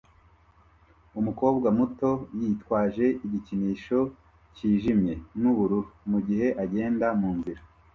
[1.19, 3.99] Umukobwa muto yitwaje igikinisho
[4.55, 5.79] cyijimye nubururu
[6.11, 7.61] mugihe agenda munzira